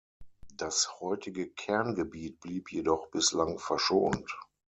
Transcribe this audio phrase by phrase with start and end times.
[0.57, 4.35] Das heutige Kerngebiet blieb jedoch bislang verschont.